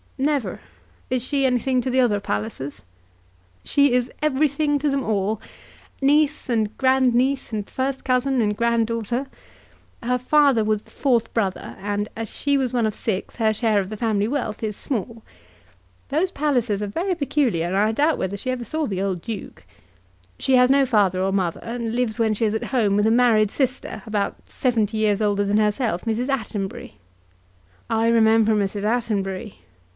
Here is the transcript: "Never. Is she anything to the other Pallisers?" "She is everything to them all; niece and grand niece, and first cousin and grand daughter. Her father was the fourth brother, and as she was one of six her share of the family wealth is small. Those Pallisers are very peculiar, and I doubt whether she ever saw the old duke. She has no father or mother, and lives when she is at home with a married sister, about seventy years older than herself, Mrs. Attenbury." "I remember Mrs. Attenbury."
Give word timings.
"Never. 0.17 0.59
Is 1.09 1.23
she 1.23 1.45
anything 1.47 1.81
to 1.81 1.89
the 1.89 1.99
other 1.99 2.19
Pallisers?" 2.19 2.83
"She 3.63 3.91
is 3.93 4.11
everything 4.21 4.77
to 4.79 4.89
them 4.89 5.03
all; 5.03 5.41
niece 5.99 6.47
and 6.47 6.75
grand 6.77 7.15
niece, 7.15 7.51
and 7.51 7.67
first 7.67 8.03
cousin 8.03 8.39
and 8.39 8.55
grand 8.57 8.87
daughter. 8.87 9.27
Her 10.01 10.19
father 10.19 10.63
was 10.63 10.83
the 10.83 10.91
fourth 10.91 11.33
brother, 11.33 11.75
and 11.79 12.07
as 12.15 12.29
she 12.29 12.55
was 12.55 12.73
one 12.73 12.85
of 12.85 12.93
six 12.95 13.35
her 13.37 13.51
share 13.53 13.79
of 13.79 13.89
the 13.89 13.97
family 13.97 14.27
wealth 14.27 14.61
is 14.63 14.75
small. 14.75 15.23
Those 16.09 16.31
Pallisers 16.31 16.83
are 16.83 16.87
very 16.87 17.15
peculiar, 17.15 17.67
and 17.67 17.77
I 17.77 17.91
doubt 17.91 18.17
whether 18.19 18.37
she 18.37 18.51
ever 18.51 18.63
saw 18.65 18.85
the 18.85 19.01
old 19.01 19.21
duke. 19.21 19.65
She 20.37 20.53
has 20.55 20.69
no 20.69 20.85
father 20.85 21.21
or 21.21 21.31
mother, 21.31 21.59
and 21.63 21.95
lives 21.95 22.19
when 22.19 22.33
she 22.35 22.45
is 22.45 22.55
at 22.55 22.65
home 22.65 22.95
with 22.95 23.07
a 23.07 23.11
married 23.11 23.49
sister, 23.51 24.01
about 24.05 24.35
seventy 24.47 24.97
years 24.97 25.21
older 25.21 25.43
than 25.43 25.57
herself, 25.57 26.05
Mrs. 26.05 26.29
Attenbury." 26.29 26.93
"I 27.89 28.07
remember 28.07 28.53
Mrs. 28.53 28.83
Attenbury." 28.83 29.57